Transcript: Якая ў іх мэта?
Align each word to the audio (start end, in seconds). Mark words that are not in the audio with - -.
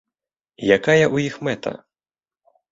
Якая 0.77 1.05
ў 1.13 1.27
іх 1.27 1.37
мэта? 1.51 1.71